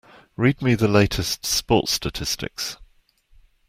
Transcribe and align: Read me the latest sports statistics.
Read 0.35 0.63
me 0.63 0.73
the 0.73 0.87
latest 0.87 1.45
sports 1.45 1.91
statistics. 1.91 2.77